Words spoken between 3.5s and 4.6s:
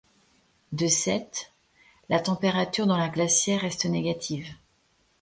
reste négative.